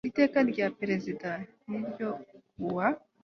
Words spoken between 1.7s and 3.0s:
ryo ku wa